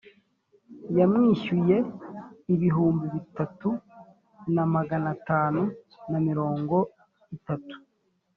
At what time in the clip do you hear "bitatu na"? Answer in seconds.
3.15-4.63